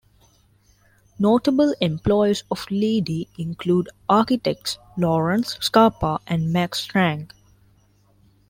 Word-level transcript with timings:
Notable 1.19 1.75
employees 1.79 2.43
of 2.49 2.65
Leedy 2.71 3.27
include 3.37 3.87
architects 4.09 4.79
Lawrence 4.97 5.57
Scarpa 5.61 6.19
and 6.25 6.51
Max 6.51 6.79
Strang. 6.79 7.29